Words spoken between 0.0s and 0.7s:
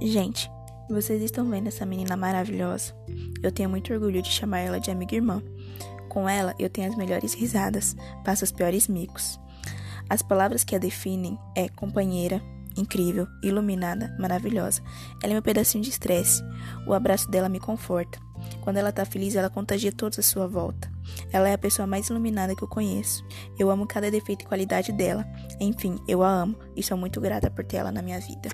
Gente,